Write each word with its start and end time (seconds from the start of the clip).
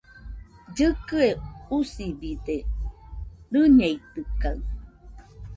Llɨkɨe 0.75 1.27
usibide, 1.77 2.57
rɨñeitɨkaɨ 3.51 4.51